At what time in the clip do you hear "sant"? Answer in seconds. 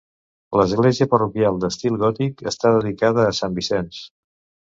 3.43-3.59